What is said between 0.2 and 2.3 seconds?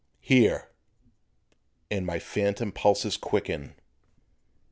Here! and my